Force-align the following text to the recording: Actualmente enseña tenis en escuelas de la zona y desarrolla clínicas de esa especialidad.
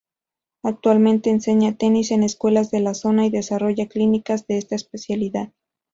Actualmente 0.63 1.29
enseña 1.29 1.77
tenis 1.77 2.09
en 2.09 2.23
escuelas 2.23 2.71
de 2.71 2.79
la 2.79 2.95
zona 2.95 3.27
y 3.27 3.29
desarrolla 3.29 3.85
clínicas 3.87 4.47
de 4.47 4.57
esa 4.57 4.73
especialidad. 4.73 5.51